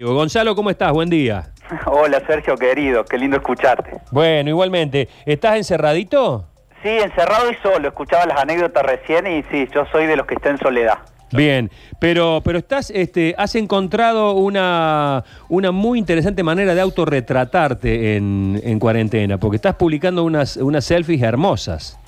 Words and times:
Gonzalo, 0.00 0.54
¿cómo 0.54 0.70
estás? 0.70 0.92
Buen 0.92 1.10
día. 1.10 1.48
Hola 1.86 2.22
Sergio, 2.24 2.54
querido, 2.54 3.04
qué 3.04 3.18
lindo 3.18 3.36
escucharte. 3.36 4.00
Bueno, 4.12 4.48
igualmente. 4.48 5.08
¿Estás 5.26 5.56
encerradito? 5.56 6.46
Sí, 6.84 6.88
encerrado 6.88 7.50
y 7.50 7.56
solo, 7.56 7.88
escuchaba 7.88 8.24
las 8.26 8.40
anécdotas 8.40 8.84
recién 8.84 9.26
y 9.26 9.42
sí, 9.50 9.68
yo 9.74 9.84
soy 9.90 10.06
de 10.06 10.14
los 10.14 10.24
que 10.24 10.36
está 10.36 10.50
en 10.50 10.58
soledad. 10.58 10.98
Bien, 11.32 11.68
pero, 11.98 12.40
pero 12.44 12.58
estás, 12.58 12.90
este, 12.90 13.34
has 13.36 13.56
encontrado 13.56 14.34
una, 14.34 15.24
una 15.48 15.72
muy 15.72 15.98
interesante 15.98 16.44
manera 16.44 16.76
de 16.76 16.80
autorretratarte 16.80 18.14
en, 18.14 18.60
en 18.62 18.78
cuarentena, 18.78 19.38
porque 19.38 19.56
estás 19.56 19.74
publicando 19.74 20.22
unas, 20.22 20.58
unas 20.58 20.84
selfies 20.84 21.22
hermosas. 21.22 21.98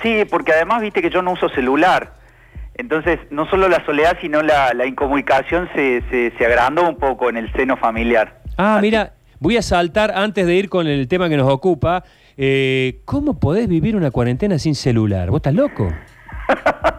Sí, 0.00 0.24
porque 0.24 0.52
además 0.52 0.80
viste 0.80 1.02
que 1.02 1.10
yo 1.10 1.20
no 1.20 1.32
uso 1.32 1.50
celular. 1.50 2.14
Entonces, 2.80 3.18
no 3.30 3.46
solo 3.50 3.68
la 3.68 3.84
soledad, 3.84 4.16
sino 4.22 4.42
la, 4.42 4.72
la 4.72 4.86
incomunicación 4.86 5.68
se, 5.74 6.02
se, 6.10 6.32
se 6.38 6.46
agrandó 6.46 6.88
un 6.88 6.96
poco 6.96 7.28
en 7.28 7.36
el 7.36 7.52
seno 7.52 7.76
familiar. 7.76 8.40
Ah, 8.56 8.78
mira, 8.80 9.12
voy 9.38 9.58
a 9.58 9.62
saltar 9.62 10.10
antes 10.12 10.46
de 10.46 10.54
ir 10.54 10.70
con 10.70 10.86
el 10.86 11.06
tema 11.06 11.28
que 11.28 11.36
nos 11.36 11.52
ocupa. 11.52 12.04
Eh, 12.38 13.00
¿Cómo 13.04 13.38
podés 13.38 13.68
vivir 13.68 13.96
una 13.96 14.10
cuarentena 14.10 14.58
sin 14.58 14.74
celular? 14.74 15.28
¿Vos 15.28 15.40
estás 15.40 15.54
loco? 15.54 15.92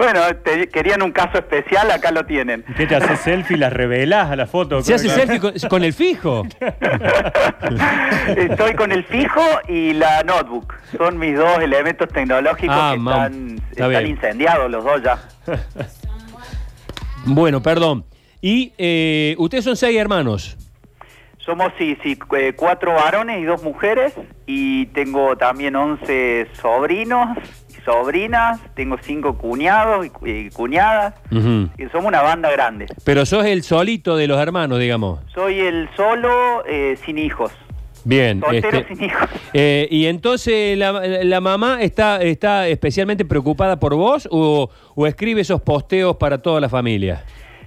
Bueno, 0.00 0.20
te- 0.42 0.66
querían 0.68 1.02
un 1.02 1.12
caso 1.12 1.36
especial, 1.36 1.90
acá 1.90 2.10
lo 2.10 2.24
tienen. 2.24 2.64
¿Qué 2.74 2.86
te 2.86 2.96
haces 2.96 3.20
selfie? 3.20 3.58
¿Las 3.58 3.70
revelás 3.70 4.30
a 4.30 4.36
la 4.36 4.46
foto? 4.46 4.80
¿Se 4.80 4.94
hace 4.94 5.10
selfie 5.10 5.38
con, 5.38 5.52
con 5.68 5.84
el 5.84 5.92
fijo? 5.92 6.44
Estoy 8.34 8.72
con 8.76 8.92
el 8.92 9.04
fijo 9.04 9.42
y 9.68 9.92
la 9.92 10.22
notebook. 10.22 10.72
Son 10.96 11.18
mis 11.18 11.36
dos 11.36 11.58
elementos 11.58 12.08
tecnológicos 12.08 12.74
Ah, 12.78 12.92
que 12.94 12.98
mam, 12.98 13.14
están, 13.14 13.54
está 13.56 13.72
están 13.72 13.88
bien. 13.90 14.06
incendiados 14.06 14.70
los 14.70 14.82
dos 14.84 15.02
ya. 15.02 15.18
Bueno, 17.26 17.60
perdón. 17.60 18.06
Y 18.40 18.72
eh, 18.78 19.34
ustedes 19.36 19.64
son 19.64 19.76
seis 19.76 19.98
hermanos. 19.98 20.56
Somos, 21.36 21.72
sí, 21.76 21.98
sí, 22.02 22.18
eh, 22.38 22.54
cuatro 22.56 22.94
varones 22.94 23.40
y 23.42 23.44
dos 23.44 23.62
mujeres 23.62 24.14
y 24.46 24.86
tengo 24.86 25.36
también 25.36 25.76
11 25.76 26.46
sobrinos 26.62 27.36
sobrinas, 27.84 28.60
tengo 28.74 28.96
cinco 29.00 29.36
cuñados 29.36 30.06
y, 30.06 30.10
cu- 30.10 30.26
y 30.26 30.50
cuñadas, 30.50 31.14
y 31.30 31.84
somos 31.92 32.06
una 32.06 32.22
banda 32.22 32.50
grande. 32.50 32.86
Pero 33.04 33.24
sos 33.26 33.44
el 33.46 33.62
solito 33.62 34.16
de 34.16 34.26
los 34.26 34.38
hermanos, 34.40 34.78
digamos. 34.78 35.20
Soy 35.34 35.58
el 35.60 35.88
solo 35.96 36.64
eh, 36.66 36.96
sin 37.04 37.18
hijos, 37.18 37.52
Bien. 38.04 38.40
soltero 38.40 38.78
este, 38.78 38.94
sin 38.94 39.04
hijos. 39.04 39.28
eh, 39.52 39.86
y 39.90 40.06
entonces 40.06 40.76
la, 40.78 40.92
la 40.92 41.40
mamá 41.40 41.82
está, 41.82 42.22
está 42.22 42.66
especialmente 42.68 43.24
preocupada 43.24 43.78
por 43.78 43.94
vos 43.94 44.28
o, 44.30 44.70
o 44.94 45.06
escribe 45.06 45.40
esos 45.40 45.60
posteos 45.60 46.16
para 46.16 46.38
toda 46.38 46.60
la 46.60 46.68
familia. 46.68 47.24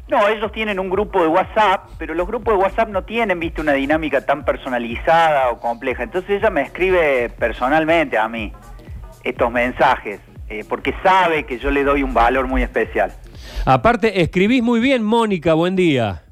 No, 0.09 0.27
ellos 0.27 0.51
tienen 0.51 0.79
un 0.79 0.89
grupo 0.89 1.21
de 1.21 1.27
WhatsApp, 1.27 1.89
pero 1.97 2.13
los 2.13 2.27
grupos 2.27 2.53
de 2.55 2.59
WhatsApp 2.61 2.89
no 2.89 3.03
tienen, 3.03 3.39
viste, 3.39 3.61
una 3.61 3.71
dinámica 3.71 4.23
tan 4.25 4.43
personalizada 4.43 5.49
o 5.49 5.59
compleja. 5.59 6.03
Entonces 6.03 6.29
ella 6.41 6.49
me 6.49 6.61
escribe 6.61 7.29
personalmente 7.39 8.17
a 8.17 8.27
mí 8.27 8.51
estos 9.23 9.51
mensajes, 9.51 10.19
eh, 10.49 10.63
porque 10.67 10.93
sabe 11.01 11.45
que 11.45 11.57
yo 11.57 11.71
le 11.71 11.83
doy 11.83 12.03
un 12.03 12.13
valor 12.13 12.47
muy 12.47 12.61
especial. 12.61 13.13
Aparte, 13.65 14.21
escribís 14.21 14.61
muy 14.61 14.79
bien, 14.79 15.03
Mónica, 15.03 15.53
buen 15.53 15.75
día. 15.75 16.23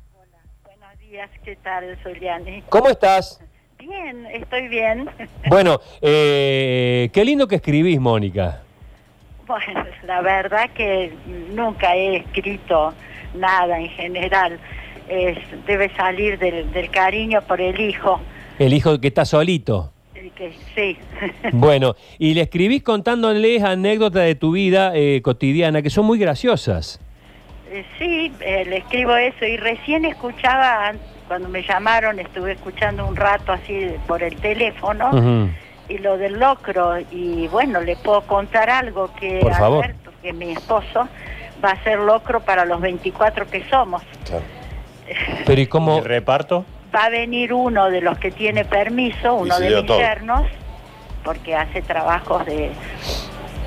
Buenos 0.65 0.99
días, 0.99 1.29
¿qué 1.43 1.55
tal, 1.57 1.97
Soliani? 2.03 2.63
¿Cómo 2.69 2.89
estás? 2.89 3.39
Bien, 3.79 4.25
estoy 4.27 4.67
bien. 4.67 5.09
Bueno, 5.49 5.79
eh, 6.01 7.09
qué 7.11 7.25
lindo 7.25 7.47
que 7.47 7.55
escribís, 7.55 7.99
Mónica. 7.99 8.61
Bueno, 9.47 9.85
la 10.05 10.21
verdad 10.21 10.69
que 10.73 11.13
nunca 11.53 11.95
he 11.95 12.17
escrito 12.17 12.93
nada 13.35 13.79
en 13.79 13.89
general. 13.89 14.59
Es, 15.09 15.37
debe 15.65 15.93
salir 15.95 16.37
del, 16.39 16.71
del 16.71 16.89
cariño 16.89 17.41
por 17.41 17.59
el 17.59 17.79
hijo. 17.81 18.21
El 18.59 18.73
hijo 18.73 19.01
que 19.01 19.07
está 19.07 19.25
solito. 19.25 19.91
El 20.21 20.31
que 20.33 20.53
sí. 20.75 20.97
Bueno, 21.51 21.95
y 22.19 22.33
le 22.35 22.41
escribís 22.41 22.83
contándoles 22.83 23.63
anécdotas 23.63 24.23
de 24.25 24.35
tu 24.35 24.51
vida 24.51 24.91
eh, 24.95 25.21
cotidiana 25.23 25.81
que 25.81 25.89
son 25.89 26.05
muy 26.05 26.19
graciosas. 26.19 26.99
Eh, 27.71 27.83
sí, 27.97 28.31
eh, 28.41 28.65
le 28.69 28.77
escribo 28.77 29.15
eso 29.15 29.45
y 29.45 29.57
recién 29.57 30.05
escuchaba, 30.05 30.89
an- 30.89 30.99
cuando 31.27 31.49
me 31.49 31.63
llamaron, 31.63 32.19
estuve 32.19 32.51
escuchando 32.51 33.07
un 33.07 33.15
rato 33.15 33.51
así 33.51 33.87
por 34.05 34.21
el 34.21 34.35
teléfono. 34.35 35.49
Y 35.89 35.97
lo 35.97 36.17
del 36.17 36.39
locro 36.39 36.93
y 37.11 37.47
bueno 37.47 37.81
le 37.81 37.95
puedo 37.97 38.21
contar 38.21 38.69
algo 38.69 39.11
que 39.19 39.39
Por 39.41 39.53
favor. 39.53 39.83
Alberto 39.83 40.11
que 40.21 40.31
mi 40.31 40.51
esposo 40.51 41.07
va 41.63 41.71
a 41.71 41.83
ser 41.83 41.99
locro 41.99 42.39
para 42.41 42.63
los 42.63 42.79
24 42.79 43.45
que 43.49 43.67
somos 43.69 44.01
Pero 45.45 45.61
¿y 45.61 45.67
cómo? 45.67 45.97
¿El 45.97 46.05
reparto? 46.05 46.63
Va 46.93 47.05
a 47.05 47.09
venir 47.09 47.53
uno 47.53 47.89
de 47.89 48.01
los 48.01 48.17
que 48.17 48.31
tiene 48.31 48.65
permiso 48.65 49.35
uno 49.35 49.59
de 49.59 49.83
todo. 49.83 49.97
yernos 49.97 50.47
porque 51.23 51.55
hace 51.55 51.81
trabajos 51.81 52.45
de 52.45 52.71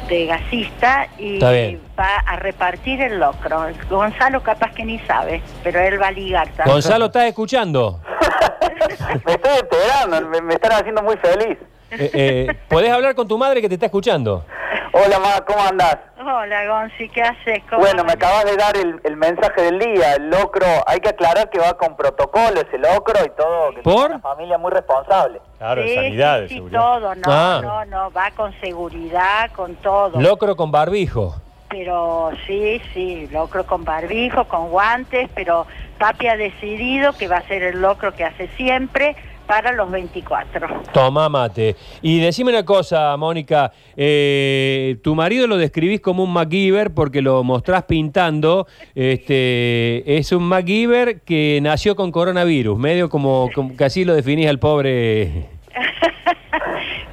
de 0.08 0.26
gasista 0.26 1.06
y 1.16 1.38
va 1.38 2.16
a 2.26 2.36
repartir 2.36 3.00
el 3.00 3.18
locro 3.18 3.66
Gonzalo 3.88 4.42
capaz 4.42 4.72
que 4.72 4.84
ni 4.84 4.98
sabe 5.00 5.40
pero 5.62 5.80
él 5.80 6.00
va 6.00 6.08
a 6.08 6.12
ligar 6.12 6.46
también. 6.48 6.74
Gonzalo, 6.74 7.06
¿estás 7.06 7.24
escuchando? 7.24 8.00
me 9.24 9.32
estoy 9.32 9.58
enterando, 9.60 10.28
me, 10.28 10.40
me 10.42 10.54
están 10.54 10.72
haciendo 10.72 11.02
muy 11.02 11.16
feliz. 11.16 11.58
Eh, 11.90 12.10
eh, 12.12 12.54
¿Podés 12.68 12.90
hablar 12.90 13.14
con 13.14 13.28
tu 13.28 13.38
madre 13.38 13.60
que 13.60 13.68
te 13.68 13.74
está 13.74 13.86
escuchando? 13.86 14.44
Hola, 14.92 15.18
ma, 15.18 15.44
¿cómo 15.46 15.60
andás? 15.62 15.98
Hola 16.26 16.66
Gonzi 16.66 17.08
¿qué 17.08 17.22
haces? 17.22 17.62
¿Cómo 17.68 17.80
Bueno, 17.82 18.04
me 18.04 18.12
acabas 18.12 18.44
de 18.44 18.56
dar 18.56 18.76
el, 18.76 19.00
el 19.04 19.16
mensaje 19.16 19.62
del 19.62 19.78
día, 19.78 20.14
el 20.14 20.30
locro. 20.30 20.66
Hay 20.86 21.00
que 21.00 21.10
aclarar 21.10 21.50
que 21.50 21.58
va 21.58 21.74
con 21.76 21.96
protocolo 21.96 22.60
ese 22.60 22.78
locro 22.78 23.14
y 23.24 23.30
todo. 23.30 23.70
Que 23.74 23.82
¿Por? 23.82 24.04
Es 24.06 24.10
una 24.10 24.18
familia 24.20 24.58
muy 24.58 24.70
responsable. 24.72 25.40
Claro, 25.58 25.82
de 25.82 25.88
Sí, 25.88 25.94
sanidad, 25.94 26.36
sí, 26.36 26.42
de 26.42 26.48
sí, 26.48 26.54
seguridad. 26.54 26.80
todo, 26.80 27.14
no, 27.14 27.22
Ah. 27.26 27.60
no, 27.62 27.84
no, 27.86 28.10
va 28.12 28.30
con 28.32 28.52
seguridad, 28.60 29.50
con 29.52 29.74
todo. 29.76 30.20
Locro 30.20 30.56
con 30.56 30.70
barbijo. 30.70 31.34
Pero 31.68 32.30
sí, 32.46 32.80
sí, 32.92 33.28
locro 33.32 33.66
con 33.66 33.84
barbijo, 33.84 34.44
con 34.44 34.70
guantes, 34.70 35.28
pero 35.34 35.66
papi 35.98 36.28
ha 36.28 36.36
decidido 36.36 37.12
que 37.14 37.26
va 37.26 37.38
a 37.38 37.42
ser 37.48 37.62
el 37.64 37.80
locro 37.80 38.12
que 38.14 38.24
hace 38.24 38.46
siempre 38.56 39.16
para 39.46 39.72
los 39.72 39.90
24. 39.90 40.82
Toma 40.92 41.28
mate. 41.28 41.76
Y 42.02 42.20
decime 42.20 42.50
una 42.50 42.64
cosa, 42.64 43.16
Mónica. 43.16 43.72
eh, 43.96 44.96
tu 45.02 45.14
marido 45.14 45.46
lo 45.46 45.56
describís 45.56 46.00
como 46.00 46.24
un 46.24 46.32
MacGyver 46.32 46.92
porque 46.92 47.22
lo 47.22 47.42
mostrás 47.44 47.84
pintando. 47.84 48.66
Este, 48.94 50.16
es 50.16 50.32
un 50.32 50.44
MacGyver 50.44 51.20
que 51.20 51.60
nació 51.62 51.96
con 51.96 52.10
coronavirus, 52.10 52.78
medio 52.78 53.08
como, 53.08 53.50
como 53.54 53.72
lo 54.04 54.14
definís 54.14 54.48
al 54.48 54.58
pobre. 54.58 55.53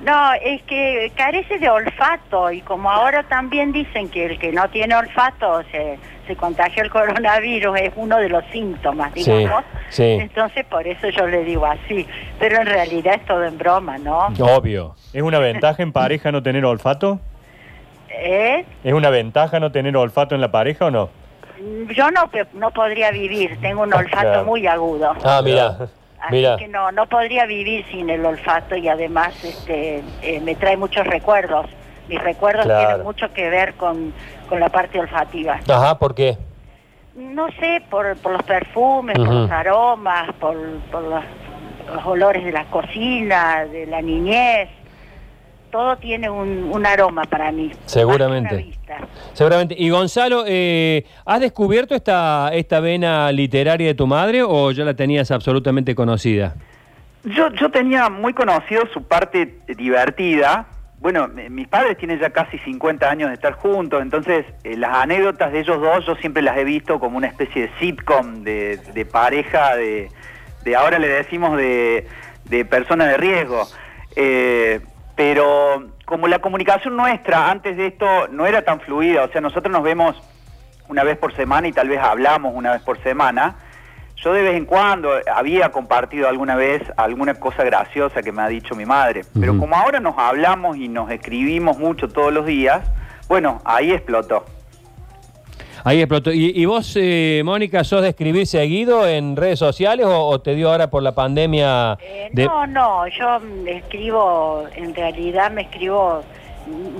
No, 0.04 0.34
es 0.34 0.62
que 0.64 1.12
carece 1.16 1.60
de 1.60 1.70
olfato 1.70 2.52
y 2.52 2.62
como 2.62 2.90
ahora 2.90 3.24
también 3.24 3.72
dicen 3.72 4.10
que 4.10 4.26
el 4.26 4.40
que 4.40 4.52
no 4.52 4.68
tiene 4.70 4.96
olfato 4.96 5.62
se, 5.72 6.00
se 6.26 6.36
contagia 6.36 6.82
el 6.84 6.90
coronavirus, 6.90 7.80
es 7.80 7.92
uno 7.96 8.18
de 8.18 8.30
los 8.30 8.44
síntomas, 8.52 9.12
Sí, 9.14 9.32
digamos. 9.32 9.64
sí. 9.90 10.04
Entonces 10.04 10.66
por 10.66 10.88
eso 10.88 11.08
yo 11.10 11.28
le 11.28 11.44
digo 11.44 11.66
así, 11.68 12.08
pero 12.40 12.60
en 12.62 12.66
realidad 12.66 13.14
es 13.16 13.26
todo 13.26 13.44
en 13.44 13.58
broma, 13.60 13.98
¿no? 14.00 14.28
Obvio. 14.40 14.96
¿Es 15.14 15.22
una 15.22 15.38
ventaja 15.40 15.84
en 15.84 15.92
pareja 15.92 16.32
no 16.32 16.42
tener 16.42 16.66
olfato? 16.66 17.20
¿Eh? 18.10 18.66
¿Es 18.84 18.94
una 18.94 19.10
ventaja 19.10 19.60
no 19.60 19.72
tener 19.72 19.96
olfato 19.96 20.36
en 20.36 20.42
la 20.42 20.52
pareja 20.52 20.86
o 20.86 20.92
no? 20.92 21.10
Yo 21.96 22.10
no, 22.10 22.30
no 22.54 22.72
podría 22.72 23.12
vivir, 23.12 23.60
tengo 23.62 23.84
un 23.84 23.94
olfato 23.94 24.22
Claro. 24.22 24.46
muy 24.46 24.66
agudo. 24.66 25.14
Ah, 25.24 25.42
mira. 25.44 25.78
Así 26.22 26.36
Mira. 26.36 26.56
que 26.58 26.68
no, 26.68 26.92
no 26.92 27.08
podría 27.08 27.46
vivir 27.46 27.86
sin 27.92 28.10
el 28.10 28.24
olfato 28.26 28.76
y 28.76 28.88
además 28.88 29.34
este, 29.44 30.04
eh, 30.22 30.40
me 30.42 30.56
trae 30.56 30.78
muchos 30.78 31.06
recuerdos. 31.08 31.66
Mis 32.08 32.22
recuerdos 32.22 32.66
Claro. 32.66 32.88
tienen 32.88 33.04
mucho 33.06 33.34
que 33.34 33.50
ver 33.50 33.74
con, 33.76 34.14
con 34.50 34.60
la 34.60 34.70
parte 34.70 35.00
olfativa. 35.00 35.60
Ajá, 35.68 35.98
¿por 35.98 36.14
qué? 36.14 36.38
No 37.16 37.48
sé, 37.60 37.82
por, 37.90 38.16
por 38.18 38.34
los 38.34 38.44
perfumes, 38.44 39.18
por 39.18 39.28
los 39.34 39.52
aromas, 39.52 40.32
por, 40.40 40.56
por 40.92 41.04
los, 41.04 41.24
los 41.94 42.06
olores 42.06 42.44
de 42.44 42.52
la 42.52 42.66
cocina, 42.66 43.66
de 43.66 43.86
la 43.88 44.02
niñez. 44.02 44.70
Todo 45.72 45.96
tiene 45.98 46.30
un, 46.30 46.70
un 46.74 46.86
aroma 46.86 47.24
para 47.24 47.52
mí. 47.52 47.72
Seguramente. 47.86 48.72
Seguramente. 49.34 49.76
Y 49.78 49.90
Gonzalo, 49.90 50.44
eh, 50.46 51.06
¿has 51.26 51.40
descubierto 51.40 51.96
esta, 51.96 52.50
esta 52.54 52.80
vena 52.82 53.32
literaria 53.32 53.88
de 53.88 53.94
tu 53.96 54.06
madre 54.06 54.44
o 54.44 54.72
ya 54.72 54.84
la 54.84 54.94
tenías 54.94 55.32
absolutamente 55.32 55.96
conocida? 55.96 56.56
Yo, 57.24 57.50
yo 57.54 57.70
tenía 57.72 58.10
muy 58.10 58.34
conocido 58.34 58.84
su 58.94 59.04
parte 59.04 59.60
divertida. 59.78 60.66
Bueno, 61.00 61.28
mi- 61.30 61.50
mis 61.50 61.68
padres 61.68 61.98
tienen 61.98 62.20
ya 62.20 62.30
casi 62.32 62.58
50 62.60 63.10
años 63.10 63.30
de 63.30 63.36
estar 63.36 63.54
juntos, 63.54 64.02
entonces 64.02 64.46
eh, 64.64 64.76
las 64.76 64.94
anécdotas 64.98 65.52
de 65.52 65.62
ellos 65.62 65.80
dos 65.82 66.06
yo 66.06 66.16
siempre 66.16 66.42
las 66.44 66.58
he 66.58 66.64
visto 66.64 67.00
como 67.00 67.18
una 67.18 67.28
especie 67.28 67.64
de 67.64 67.70
sitcom 67.80 68.44
de, 68.44 68.78
de 68.94 69.06
pareja, 69.06 69.76
de, 69.76 70.10
de 70.64 70.76
ahora 70.76 71.00
le 71.00 71.08
decimos 71.08 71.58
de, 71.58 72.06
de 72.46 72.66
persona 72.66 73.06
de 73.08 73.18
riesgo. 73.18 73.68
Eh, 74.16 74.82
pero 75.16 75.88
como 76.06 76.28
la 76.28 76.40
comunicación 76.40 76.96
nuestra 76.96 77.50
antes 77.50 77.78
de 77.78 77.88
esto 77.88 78.28
no 78.30 78.46
era 78.46 78.64
tan 78.64 78.80
fluida, 78.80 79.24
o 79.24 79.32
sea, 79.32 79.42
nosotros 79.42 79.72
nos 79.72 79.84
vemos 79.84 80.16
una 80.88 81.04
vez 81.04 81.18
por 81.18 81.36
semana 81.36 81.68
y 81.68 81.72
tal 81.72 81.90
vez 81.90 82.00
hablamos 82.00 82.54
una 82.56 82.74
vez 82.74 82.82
por 82.82 83.02
semana, 83.02 83.56
yo 84.18 84.34
de 84.34 84.44
vez 84.44 84.56
en 84.56 84.66
cuando 84.66 85.12
había 85.34 85.72
compartido 85.72 86.28
alguna 86.28 86.56
vez 86.56 86.84
alguna 86.96 87.34
cosa 87.36 87.64
graciosa 87.64 88.22
que 88.22 88.32
me 88.32 88.42
ha 88.42 88.48
dicho 88.48 88.76
mi 88.76 88.86
madre, 88.86 89.24
pero 89.40 89.58
como 89.58 89.76
ahora 89.76 90.00
nos 90.00 90.18
hablamos 90.18 90.78
y 90.78 90.88
nos 90.88 91.10
escribimos 91.10 91.80
mucho 91.80 92.08
todos 92.08 92.32
los 92.32 92.46
días, 92.46 92.82
bueno, 93.28 93.62
ahí 93.66 93.92
explotó. 93.92 94.46
Ahí 95.84 96.00
explotó. 96.00 96.32
¿Y, 96.32 96.52
y 96.56 96.66
vos, 96.66 96.96
eh, 97.00 97.42
Mónica, 97.44 97.84
sos 97.84 98.02
de 98.02 98.10
escribir 98.10 98.46
seguido 98.48 99.08
en 99.08 99.36
redes 99.36 99.60
sociales 99.60 100.06
o, 100.06 100.28
o 100.28 100.40
te 100.40 100.54
dio 100.56 100.72
ahora 100.72 100.90
por 100.90 101.02
la 101.04 101.14
pandemia? 101.14 101.98
Eh, 102.02 102.30
No, 102.34 102.68
no, 102.68 103.08
yo 103.08 103.40
escribo, 103.68 104.66
en 104.76 104.94
realidad 104.94 105.52
me 105.52 105.64
escribo, 105.64 106.22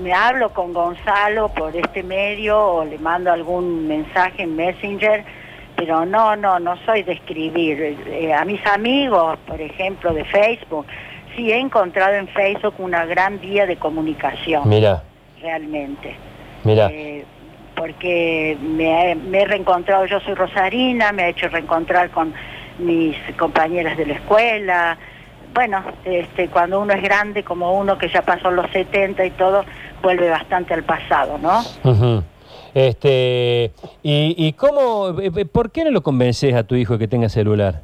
me 0.02 0.12
hablo 0.12 0.50
con 0.50 0.72
Gonzalo 0.72 1.48
por 1.48 1.76
este 1.76 2.02
medio 2.02 2.58
o 2.58 2.84
le 2.84 2.98
mando 2.98 3.30
algún 3.32 3.86
mensaje 3.86 4.42
en 4.42 4.56
Messenger, 4.56 5.24
pero 5.76 6.04
no, 6.04 6.34
no, 6.36 6.58
no 6.58 6.76
soy 6.84 7.02
de 7.02 7.12
escribir. 7.12 7.96
Eh, 8.08 8.32
a 8.34 8.44
mis 8.44 8.64
amigos, 8.66 9.38
por 9.46 9.60
ejemplo, 9.60 10.12
de 10.12 10.24
Facebook, 10.24 10.86
sí 11.36 11.50
he 11.50 11.58
encontrado 11.58 12.14
en 12.14 12.28
Facebook 12.28 12.74
una 12.78 13.04
gran 13.06 13.40
vía 13.40 13.64
de 13.66 13.76
comunicación, 13.76 14.68
Mira, 14.68 15.02
realmente. 15.40 16.14
mira. 16.64 16.90
Porque 17.82 18.56
me, 18.62 19.16
me 19.16 19.42
he 19.42 19.44
reencontrado, 19.44 20.06
yo 20.06 20.20
soy 20.20 20.34
rosarina, 20.34 21.10
me 21.10 21.24
ha 21.24 21.28
hecho 21.30 21.48
reencontrar 21.48 22.10
con 22.10 22.32
mis 22.78 23.16
compañeras 23.36 23.96
de 23.96 24.06
la 24.06 24.12
escuela. 24.14 24.96
Bueno, 25.52 25.82
este, 26.04 26.46
cuando 26.46 26.78
uno 26.78 26.92
es 26.92 27.02
grande, 27.02 27.42
como 27.42 27.76
uno 27.76 27.98
que 27.98 28.08
ya 28.08 28.22
pasó 28.22 28.52
los 28.52 28.70
70 28.70 29.24
y 29.24 29.30
todo, 29.30 29.64
vuelve 30.00 30.30
bastante 30.30 30.74
al 30.74 30.84
pasado, 30.84 31.38
¿no? 31.38 31.58
Ujú. 31.82 32.22
Este, 32.72 33.72
y, 34.04 34.36
y 34.38 34.52
cómo, 34.52 35.20
eh, 35.20 35.32
eh, 35.34 35.44
¿por 35.44 35.72
qué 35.72 35.82
no 35.82 35.90
lo 35.90 36.04
convences 36.04 36.54
a 36.54 36.62
tu 36.62 36.76
hijo 36.76 36.98
que 36.98 37.08
tenga 37.08 37.28
celular? 37.28 37.82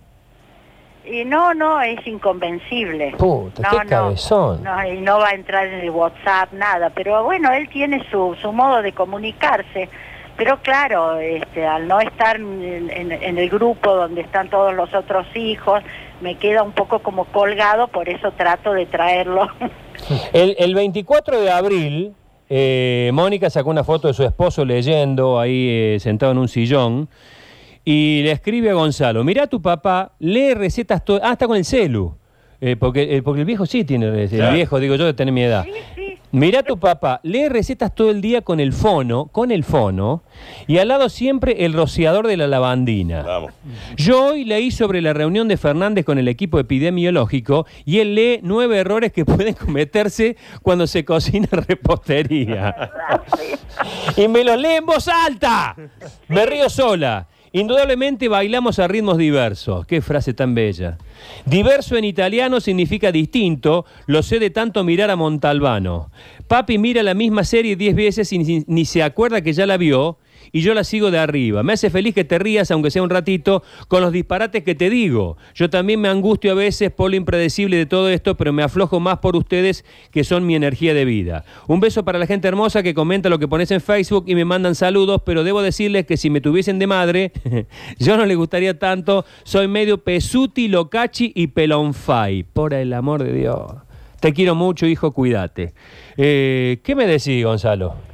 Y 1.10 1.24
no, 1.24 1.54
no, 1.54 1.80
es 1.80 2.04
inconvencible. 2.06 3.12
Puta, 3.18 3.62
no, 3.62 3.70
qué 3.78 3.84
no, 3.84 3.90
cabezón. 3.90 4.62
No, 4.62 4.86
y 4.86 5.00
no 5.00 5.18
va 5.18 5.28
a 5.28 5.34
entrar 5.34 5.66
en 5.66 5.80
el 5.80 5.90
WhatsApp, 5.90 6.52
nada. 6.52 6.90
Pero 6.90 7.24
bueno, 7.24 7.50
él 7.52 7.68
tiene 7.68 8.04
su, 8.10 8.36
su 8.42 8.52
modo 8.52 8.82
de 8.82 8.92
comunicarse. 8.92 9.88
Pero 10.36 10.58
claro, 10.58 11.18
este, 11.18 11.66
al 11.66 11.88
no 11.88 11.98
estar 12.00 12.36
en, 12.36 12.90
en- 12.92 13.10
en 13.12 13.38
el 13.38 13.48
grupo 13.50 13.94
donde 13.94 14.20
están 14.20 14.48
todos 14.48 14.72
los 14.74 14.94
otros 14.94 15.26
hijos, 15.34 15.82
me 16.20 16.36
queda 16.36 16.62
un 16.62 16.72
poco 16.72 17.00
como 17.00 17.24
colgado, 17.24 17.88
por 17.88 18.08
eso 18.08 18.30
trato 18.32 18.72
de 18.72 18.86
traerlo. 18.86 19.48
El, 20.32 20.54
el 20.60 20.74
24 20.76 21.40
de 21.40 21.50
abril, 21.50 22.12
eh, 22.48 23.10
Mónica 23.12 23.50
sacó 23.50 23.68
una 23.70 23.82
foto 23.82 24.06
de 24.06 24.14
su 24.14 24.22
esposo 24.22 24.64
leyendo 24.64 25.40
ahí 25.40 25.68
eh, 25.70 25.96
sentado 26.00 26.30
en 26.32 26.38
un 26.38 26.46
sillón 26.48 27.08
y 27.84 28.22
le 28.22 28.32
escribe 28.32 28.70
a 28.70 28.74
Gonzalo, 28.74 29.24
mira 29.24 29.46
tu 29.46 29.60
papá, 29.62 30.12
lee 30.18 30.54
recetas 30.54 31.04
todo... 31.04 31.20
Ah, 31.22 31.32
está 31.32 31.46
con 31.46 31.56
el 31.56 31.64
celu. 31.64 32.14
Eh, 32.60 32.74
porque, 32.76 33.16
eh, 33.16 33.22
porque 33.22 33.40
el 33.40 33.46
viejo 33.46 33.66
sí 33.66 33.84
tiene, 33.84 34.06
el 34.06 34.28
Claro. 34.28 34.54
viejo, 34.54 34.80
digo 34.80 34.96
yo, 34.96 35.06
de 35.06 35.14
tener 35.14 35.32
mi 35.32 35.42
edad. 35.42 35.64
sí, 35.94 36.18
tu 36.66 36.76
papá, 36.78 37.20
lee 37.22 37.48
recetas 37.48 37.94
todo 37.94 38.10
el 38.10 38.20
día 38.20 38.42
con 38.42 38.58
el 38.58 38.72
fono, 38.72 39.26
con 39.26 39.52
el 39.52 39.62
fono, 39.62 40.24
y 40.66 40.78
al 40.78 40.88
lado 40.88 41.08
siempre 41.08 41.64
el 41.64 41.72
rociador 41.72 42.26
de 42.26 42.36
la 42.36 42.48
lavandina. 42.48 43.22
Vamos. 43.22 43.52
Yo 43.96 44.32
hoy 44.32 44.44
leí 44.44 44.72
sobre 44.72 45.00
la 45.00 45.12
reunión 45.12 45.46
de 45.46 45.56
Fernández 45.56 46.04
con 46.04 46.18
el 46.18 46.26
equipo 46.26 46.58
epidemiológico 46.58 47.64
y 47.84 48.00
él 48.00 48.16
lee 48.16 48.40
nueve 48.42 48.78
errores 48.78 49.12
que 49.12 49.24
pueden 49.24 49.54
cometerse 49.54 50.36
cuando 50.60 50.88
se 50.88 51.04
cocina 51.04 51.48
repostería. 51.52 52.90
y 54.16 54.26
me 54.26 54.42
los 54.42 54.58
lee 54.58 54.76
en 54.78 54.86
voz 54.86 55.06
alta. 55.08 55.76
Me 56.26 56.44
río 56.44 56.68
sola. 56.68 57.28
Indudablemente 57.52 58.28
bailamos 58.28 58.78
a 58.78 58.88
ritmos 58.88 59.16
diversos. 59.18 59.86
Qué 59.86 60.00
frase 60.00 60.34
tan 60.34 60.54
bella. 60.54 60.98
Diverso 61.46 61.96
en 61.96 62.04
italiano 62.04 62.60
significa 62.60 63.10
distinto, 63.10 63.86
lo 64.06 64.22
sé 64.22 64.38
de 64.38 64.50
tanto 64.50 64.84
mirar 64.84 65.10
a 65.10 65.16
Montalbano. 65.16 66.10
Papi 66.46 66.78
mira 66.78 67.02
la 67.02 67.14
misma 67.14 67.44
serie 67.44 67.76
diez 67.76 67.94
veces 67.94 68.32
y 68.32 68.64
ni, 68.66 68.84
se 68.84 69.02
acuerda 69.02 69.40
que 69.40 69.52
ya 69.52 69.66
la 69.66 69.76
vio 69.76 70.18
y 70.52 70.60
yo 70.60 70.74
la 70.74 70.84
sigo 70.84 71.10
de 71.10 71.18
arriba. 71.18 71.62
Me 71.62 71.72
hace 71.72 71.90
feliz 71.90 72.14
que 72.14 72.24
te 72.24 72.38
rías, 72.38 72.70
aunque 72.70 72.90
sea 72.90 73.02
un 73.02 73.10
ratito, 73.10 73.62
con 73.88 74.02
los 74.02 74.12
disparates 74.12 74.62
que 74.64 74.74
te 74.74 74.90
digo. 74.90 75.36
Yo 75.54 75.70
también 75.70 76.00
me 76.00 76.08
angustio 76.08 76.52
a 76.52 76.54
veces 76.54 76.90
por 76.90 77.10
lo 77.10 77.16
impredecible 77.16 77.76
de 77.76 77.86
todo 77.86 78.08
esto, 78.08 78.36
pero 78.36 78.52
me 78.52 78.62
aflojo 78.62 79.00
más 79.00 79.18
por 79.18 79.36
ustedes 79.36 79.84
que 80.10 80.24
son 80.24 80.46
mi 80.46 80.54
energía 80.54 80.94
de 80.94 81.04
vida. 81.04 81.44
Un 81.66 81.80
beso 81.80 82.04
para 82.04 82.18
la 82.18 82.26
gente 82.26 82.48
hermosa 82.48 82.82
que 82.82 82.94
comenta 82.94 83.28
lo 83.28 83.38
que 83.38 83.48
pones 83.48 83.70
en 83.70 83.80
Facebook 83.80 84.24
y 84.26 84.34
me 84.34 84.44
mandan 84.44 84.74
saludos, 84.74 85.22
pero 85.24 85.44
debo 85.44 85.62
decirles 85.62 86.06
que 86.06 86.16
si 86.16 86.30
me 86.30 86.40
tuviesen 86.40 86.78
de 86.78 86.86
madre, 86.86 87.32
yo 87.98 88.16
no 88.16 88.26
les 88.26 88.36
gustaría 88.36 88.78
tanto. 88.78 89.24
Soy 89.44 89.68
medio 89.68 89.98
pesuti, 89.98 90.68
locachi 90.68 91.32
y 91.34 91.48
pelonfai. 91.48 92.44
Por 92.44 92.74
el 92.74 92.92
amor 92.92 93.22
de 93.22 93.32
Dios. 93.32 93.72
Te 94.20 94.32
quiero 94.32 94.54
mucho, 94.54 94.86
hijo, 94.86 95.12
cuídate. 95.12 95.74
Eh, 96.16 96.80
¿Qué 96.82 96.96
me 96.96 97.06
decís, 97.06 97.44
Gonzalo? 97.44 98.07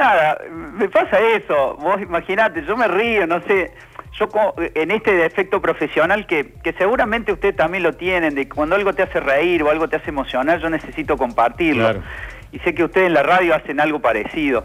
Nada, 0.00 0.38
me 0.50 0.88
pasa 0.88 1.20
eso. 1.20 1.76
Vos 1.78 2.00
imaginate, 2.00 2.64
yo 2.64 2.74
me 2.74 2.88
río, 2.88 3.26
no 3.26 3.42
sé. 3.42 3.70
Yo 4.18 4.28
en 4.74 4.90
este 4.90 5.12
defecto 5.12 5.60
profesional 5.60 6.26
que, 6.26 6.54
que 6.64 6.72
seguramente 6.72 7.32
ustedes 7.32 7.54
también 7.54 7.82
lo 7.82 7.92
tienen, 7.92 8.34
de 8.34 8.48
cuando 8.48 8.76
algo 8.76 8.94
te 8.94 9.02
hace 9.02 9.20
reír 9.20 9.62
o 9.62 9.70
algo 9.70 9.88
te 9.88 9.96
hace 9.96 10.08
emocionar, 10.08 10.58
yo 10.58 10.70
necesito 10.70 11.18
compartirlo. 11.18 11.84
Claro. 11.84 12.02
Y 12.50 12.60
sé 12.60 12.74
que 12.74 12.84
ustedes 12.84 13.08
en 13.08 13.14
la 13.14 13.22
radio 13.22 13.54
hacen 13.54 13.78
algo 13.78 14.00
parecido. 14.00 14.64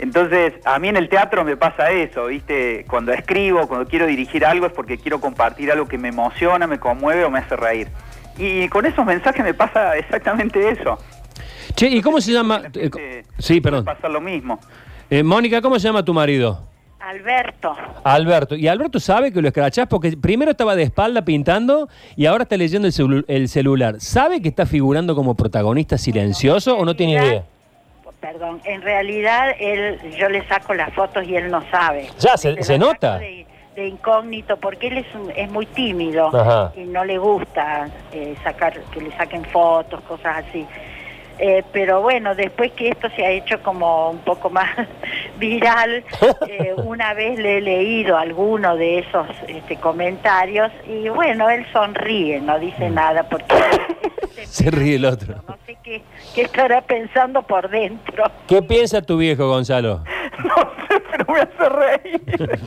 Entonces, 0.00 0.54
a 0.64 0.80
mí 0.80 0.88
en 0.88 0.96
el 0.96 1.08
teatro 1.08 1.44
me 1.44 1.56
pasa 1.56 1.92
eso, 1.92 2.26
¿viste? 2.26 2.84
Cuando 2.90 3.12
escribo, 3.12 3.68
cuando 3.68 3.88
quiero 3.88 4.06
dirigir 4.06 4.44
algo 4.44 4.66
es 4.66 4.72
porque 4.72 4.98
quiero 4.98 5.20
compartir 5.20 5.70
algo 5.70 5.86
que 5.86 5.96
me 5.96 6.08
emociona, 6.08 6.66
me 6.66 6.80
conmueve 6.80 7.24
o 7.24 7.30
me 7.30 7.38
hace 7.38 7.54
reír. 7.54 7.86
Y 8.36 8.68
con 8.68 8.84
esos 8.84 9.06
mensajes 9.06 9.44
me 9.44 9.54
pasa 9.54 9.96
exactamente 9.96 10.70
eso. 10.70 10.98
Che, 11.74 11.88
¿y 11.88 12.00
cómo 12.02 12.20
se 12.20 12.32
llama? 12.32 12.60
La 12.60 12.70
eh, 12.74 13.24
sí, 13.38 13.60
perdón. 13.60 13.84
pasar 13.84 14.10
lo 14.10 14.20
mismo. 14.20 14.58
Eh, 15.10 15.22
Mónica, 15.22 15.60
¿cómo 15.60 15.78
se 15.78 15.88
llama 15.88 16.04
tu 16.04 16.12
marido? 16.14 16.68
Alberto, 17.00 17.74
Alberto. 18.04 18.54
¿Y 18.54 18.68
Alberto 18.68 19.00
sabe 19.00 19.32
que 19.32 19.42
lo 19.42 19.48
escrachás? 19.48 19.88
Porque 19.88 20.16
primero 20.16 20.52
estaba 20.52 20.76
de 20.76 20.84
espalda 20.84 21.24
pintando 21.24 21.88
y 22.16 22.26
ahora 22.26 22.44
está 22.44 22.56
leyendo 22.56 22.86
el, 22.86 22.92
celu- 22.94 23.24
el 23.26 23.48
celular. 23.48 23.96
¿Sabe 24.00 24.40
que 24.40 24.48
está 24.48 24.66
figurando 24.66 25.16
como 25.16 25.34
protagonista 25.34 25.98
silencioso 25.98 26.76
o 26.78 26.84
no 26.84 26.94
tiene 26.94 27.14
idea? 27.14 27.44
perdón, 28.20 28.60
en 28.64 28.82
realidad 28.82 29.48
él, 29.58 29.98
yo 30.16 30.28
le 30.28 30.46
saco 30.46 30.74
las 30.74 30.94
fotos 30.94 31.26
y 31.26 31.34
él 31.34 31.50
no 31.50 31.60
sabe. 31.72 32.08
Ya, 32.20 32.36
se- 32.36 32.78
nota. 32.78 33.18
De, 33.18 33.44
de 33.74 33.88
incógnito, 33.88 34.56
porque 34.58 34.86
él 34.86 34.98
es, 34.98 35.06
un- 35.16 35.32
es 35.34 35.50
muy 35.50 35.66
tímido 35.66 36.28
Ajá. 36.28 36.72
y 36.76 36.82
no 36.84 37.04
le 37.04 37.18
gusta 37.18 37.90
eh, 38.12 38.36
sacar 38.44 38.80
que 38.92 39.00
le 39.00 39.10
saquen 39.16 39.44
fotos, 39.46 40.00
cosas 40.02 40.44
así. 40.48 40.64
Eh, 41.38 41.64
pero 41.72 42.02
bueno, 42.02 42.34
después 42.34 42.72
que 42.72 42.88
esto 42.90 43.08
se 43.16 43.24
ha 43.24 43.30
hecho 43.30 43.60
como 43.62 44.10
un 44.10 44.18
poco 44.18 44.50
más 44.50 44.68
viral, 45.38 46.04
eh, 46.48 46.74
una 46.84 47.14
vez 47.14 47.38
le 47.38 47.58
he 47.58 47.60
leído 47.60 48.16
alguno 48.16 48.76
de 48.76 49.00
esos 49.00 49.26
este, 49.48 49.76
comentarios 49.76 50.70
y 50.86 51.08
bueno, 51.08 51.50
él 51.50 51.66
sonríe, 51.72 52.40
no 52.40 52.58
dice 52.58 52.90
nada 52.90 53.22
porque 53.24 53.54
Mm. 53.54 54.44
Se 54.44 54.70
ríe 54.70 54.96
el 54.96 55.04
otro. 55.04 55.34
no 55.46 55.56
sé 55.66 55.76
qué, 55.82 56.02
qué 56.34 56.42
estará 56.42 56.80
pensando 56.82 57.42
por 57.42 57.68
dentro. 57.68 58.24
¿Qué 58.48 58.62
piensa 58.62 59.02
tu 59.02 59.16
viejo, 59.18 59.48
Gonzalo? 59.48 60.04
No 60.44 60.54
sé, 60.88 61.02
pero 61.10 61.26
me 61.32 61.40
hace 61.40 61.68
reír. 61.68 62.60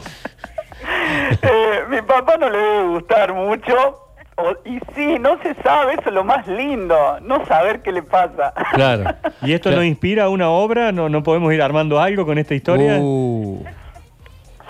Eh, 1.41 1.79
mi 1.89 2.01
papá 2.03 2.37
no 2.37 2.49
le 2.49 2.57
debe 2.57 2.83
gustar 2.89 3.33
mucho. 3.33 4.04
O- 4.37 4.55
y 4.69 4.79
sí, 4.95 5.17
no 5.19 5.37
se 5.41 5.53
sabe, 5.55 5.93
eso 5.93 6.03
es 6.07 6.13
lo 6.13 6.23
más 6.23 6.47
lindo, 6.47 6.95
no 7.21 7.45
saber 7.45 7.81
qué 7.81 7.91
le 7.91 8.03
pasa. 8.03 8.53
Claro. 8.73 9.03
¿Y 9.41 9.53
esto 9.53 9.69
Claro. 9.69 9.77
nos 9.77 9.85
inspira 9.85 10.29
una 10.29 10.49
obra? 10.49 10.91
¿No, 10.91 11.09
¿No 11.09 11.23
podemos 11.23 11.53
ir 11.53 11.61
armando 11.61 11.99
algo 11.99 12.25
con 12.25 12.37
esta 12.37 12.53
historia? 12.55 12.97
Uh, 12.99 13.63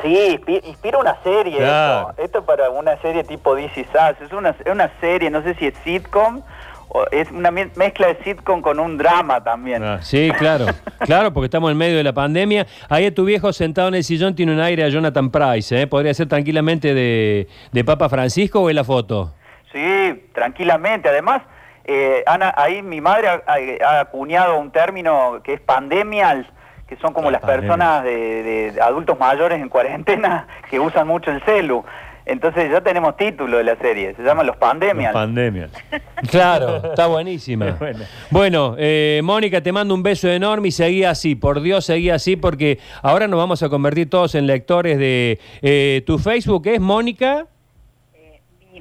Sí, 0.01 0.10
inspi- 0.38 0.62
inspira 0.65 1.00
una 1.00 1.15
serie 1.24 1.57
Claro. 1.57 2.10
esto. 2.12 2.22
Esto 2.24 2.45
para 2.45 2.69
una 2.69 2.98
serie 3.01 3.24
tipo 3.24 3.57
Is 3.57 3.72
Us. 3.77 4.22
Es 4.22 4.31
una, 4.34 4.50
es 4.50 4.72
una 4.72 4.91
serie, 5.00 5.29
no 5.31 5.41
sé 5.41 5.55
si 5.55 5.65
es 5.67 5.74
sitcom 5.84 6.41
o 6.89 7.05
es 7.12 7.31
una 7.31 7.50
me- 7.50 7.72
mezcla 7.75 8.07
de 8.07 8.24
sitcom 8.24 8.62
con 8.62 8.79
un 8.79 8.98
drama 8.98 9.43
también. 9.43 9.84
Ah. 9.84 10.00
sí, 10.03 10.29
claro. 10.38 10.65
Claro, 11.00 11.34
porque 11.34 11.45
estamos 11.45 11.72
en 11.72 11.77
medio 11.77 11.98
de 11.98 12.03
la 12.03 12.13
pandemia. 12.13 12.67
Ahí 12.89 13.10
tu 13.12 13.24
viejo 13.25 13.51
sentado 13.53 13.88
en 13.88 13.95
el 13.95 14.03
sillón 14.03 14.36
tiene 14.36 14.51
un 14.53 14.60
aire 14.60 14.84
a 14.84 14.89
Jonathan 14.89 15.31
Price, 15.31 15.81
¿eh? 15.81 15.88
Podría 15.88 16.13
ser 16.13 16.27
tranquilamente 16.27 16.93
de, 16.93 17.48
de 17.72 17.84
Papa 17.84 18.07
Francisco 18.10 18.62
o 18.62 18.69
es 18.69 18.75
la 18.75 18.84
foto. 18.84 19.34
Sí, 19.75 20.24
tranquilamente. 20.34 21.10
Además, 21.10 21.41
eh, 21.84 22.24
Ana, 22.25 22.53
ahí 22.55 22.82
mi 22.82 23.01
madre 23.01 23.27
ha, 23.27 24.00
acuñado 24.00 24.58
un 24.58 24.72
término 24.72 25.41
que 25.44 25.55
es 25.55 25.60
pandemial, 25.60 26.50
que 26.88 26.96
son 26.96 27.12
como 27.12 27.29
las 27.29 27.41
pandemia. 27.41 27.62
personas 27.62 28.03
de, 28.05 28.72
de 28.72 28.82
adultos 28.82 29.20
mayores 29.20 29.62
en 29.62 29.67
cuarentena 29.67 30.48
que 30.70 30.79
usan 30.79 31.05
mucho 31.05 31.29
el 31.29 31.44
celu. 31.44 31.84
Entonces 32.25 32.72
ya 32.72 32.82
tenemos 32.82 33.17
título 33.17 33.58
de 33.58 33.65
la 33.65 33.75
serie, 33.75 34.15
se 34.15 34.24
llama 34.24 34.44
Los 34.44 34.58
Pandemial. 34.58 35.13
Pandemia. 35.13 35.70
Claro, 36.32 36.77
está 36.77 37.08
buenísima. 37.08 37.77
Bueno. 37.79 38.05
Bueno, 38.32 38.75
eh, 38.79 39.20
Mónica, 39.24 39.62
te 39.62 39.74
mando 39.74 39.94
un 39.94 40.01
beso 40.01 40.29
enorme 40.29 40.70
y 40.70 40.72
seguí 40.72 41.03
así, 41.03 41.36
por 41.36 41.62
Dios, 41.62 41.86
seguí 41.86 42.10
así, 42.10 42.38
porque 42.38 42.79
ahora 43.01 43.27
nos 43.27 43.38
vamos 43.38 43.62
a 43.62 43.70
convertir 43.70 44.10
todos 44.10 44.36
en 44.36 44.48
lectores 44.48 44.98
de 44.98 45.39
eh, 45.62 46.01
tu 46.05 46.17
Facebook, 46.17 46.65
es 46.67 46.79
Mónica. 46.79 47.48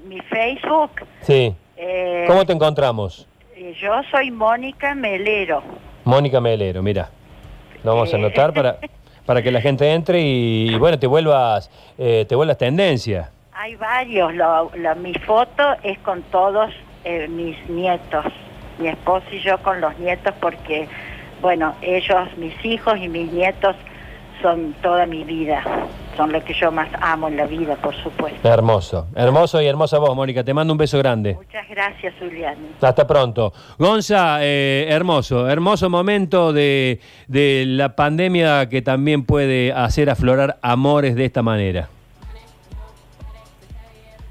Mi 0.00 0.20
Facebook. 0.22 0.90
Sí. 1.22 1.54
eh, 1.76 2.24
¿Cómo 2.26 2.44
te 2.46 2.52
encontramos? 2.52 3.26
eh, 3.56 3.74
Yo 3.80 3.92
soy 4.10 4.30
Mónica 4.30 4.94
Melero. 4.94 5.62
Mónica 6.04 6.40
Melero, 6.40 6.82
mira. 6.82 7.10
Lo 7.82 7.92
vamos 7.94 8.12
a 8.12 8.16
Eh. 8.16 8.20
anotar 8.20 8.52
para, 8.52 8.78
para 9.26 9.42
que 9.42 9.50
la 9.50 9.60
gente 9.60 9.90
entre 9.92 10.20
y, 10.20 10.70
y, 10.74 10.78
bueno, 10.78 10.98
te 10.98 11.06
vuelvas, 11.06 11.70
eh, 11.98 12.24
te 12.28 12.34
vuelvas 12.34 12.58
tendencia. 12.58 13.30
Hay 13.52 13.76
varios. 13.76 14.34
Lo- 14.34 14.70
lo- 14.74 14.96
mi 14.96 15.14
foto 15.14 15.62
es 15.82 15.98
con 16.00 16.22
todos 16.22 16.70
eh, 17.04 17.28
mis 17.28 17.56
nietos. 17.68 18.24
Mi 18.78 18.88
esposo 18.88 19.26
y 19.30 19.38
yo 19.40 19.58
con 19.58 19.80
los 19.80 19.96
nietos 19.98 20.34
porque, 20.40 20.88
bueno, 21.42 21.74
ellos, 21.82 22.28
mis 22.38 22.52
hijos 22.64 22.98
y 22.98 23.08
mis 23.08 23.30
nietos 23.32 23.76
son 24.42 24.74
toda 24.82 25.06
mi 25.06 25.24
vida. 25.24 25.62
Son 26.16 26.30
lo 26.30 26.44
que 26.44 26.54
yo 26.54 26.70
más 26.70 26.88
amo 27.00 27.28
en 27.28 27.36
la 27.36 27.46
vida, 27.46 27.74
por 27.76 27.94
supuesto. 27.96 28.48
Hermoso, 28.48 29.08
hermoso 29.16 29.60
y 29.60 29.66
hermosa 29.66 29.98
voz, 29.98 30.14
Mónica. 30.14 30.44
Te 30.44 30.54
mando 30.54 30.72
un 30.72 30.78
beso 30.78 30.98
grande. 30.98 31.34
Muchas 31.34 31.68
gracias, 31.68 32.14
Julián. 32.18 32.56
Hasta 32.80 33.06
pronto. 33.06 33.52
Gonza, 33.78 34.38
eh, 34.40 34.86
hermoso, 34.88 35.48
hermoso 35.48 35.90
momento 35.90 36.52
de, 36.52 37.00
de 37.26 37.64
la 37.66 37.96
pandemia 37.96 38.68
que 38.68 38.80
también 38.82 39.24
puede 39.24 39.72
hacer 39.72 40.08
aflorar 40.08 40.58
amores 40.62 41.16
de 41.16 41.24
esta 41.24 41.42
manera. 41.42 41.88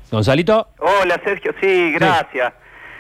Gonzalito. 0.10 0.68
Hola 0.80 1.20
Sergio, 1.26 1.54
sí, 1.60 1.92
gracias. 1.94 2.54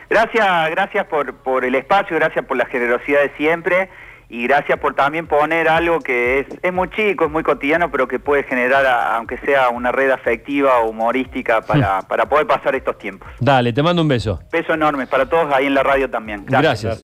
Gracias, 0.09 0.69
gracias 0.71 1.05
por, 1.05 1.35
por 1.37 1.63
el 1.63 1.75
espacio, 1.75 2.17
gracias 2.17 2.43
por 2.45 2.57
la 2.57 2.65
generosidad 2.65 3.21
de 3.21 3.31
siempre 3.37 3.89
y 4.29 4.43
gracias 4.47 4.79
por 4.79 4.95
también 4.95 5.27
poner 5.27 5.67
algo 5.69 5.99
que 5.99 6.39
es, 6.39 6.47
es 6.61 6.73
muy 6.73 6.89
chico, 6.89 7.25
es 7.25 7.31
muy 7.31 7.43
cotidiano, 7.43 7.91
pero 7.91 8.07
que 8.07 8.19
puede 8.19 8.43
generar, 8.43 8.85
a- 8.85 9.15
aunque 9.17 9.37
sea 9.39 9.69
una 9.69 9.91
red 9.91 10.09
afectiva 10.11 10.79
o 10.79 10.89
humorística, 10.89 11.61
para, 11.61 12.01
para 12.01 12.25
poder 12.27 12.47
pasar 12.47 12.75
estos 12.75 12.97
tiempos. 12.97 13.27
Dale, 13.39 13.73
te 13.73 13.83
mando 13.83 14.01
un 14.01 14.07
beso. 14.07 14.39
Beso 14.51 14.73
enorme 14.73 15.07
para 15.07 15.25
todos 15.27 15.53
ahí 15.53 15.65
en 15.67 15.73
la 15.73 15.83
radio 15.83 16.09
también. 16.09 16.45
Gracias. 16.45 17.01